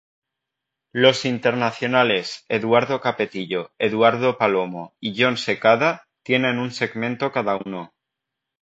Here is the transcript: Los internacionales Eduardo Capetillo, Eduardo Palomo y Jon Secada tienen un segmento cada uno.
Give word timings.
Los 0.93 1.25
internacionales 1.25 2.43
Eduardo 2.49 3.01
Capetillo, 3.01 3.69
Eduardo 3.77 4.35
Palomo 4.39 4.95
y 4.99 5.13
Jon 5.21 5.37
Secada 5.37 6.07
tienen 6.23 6.57
un 6.57 6.71
segmento 6.71 7.31
cada 7.31 7.55
uno. 7.63 7.93